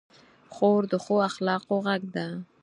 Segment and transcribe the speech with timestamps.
[0.53, 2.27] خور د ښو اخلاقو غږ ده.